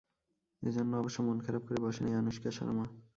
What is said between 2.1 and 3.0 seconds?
Anushka Sharma.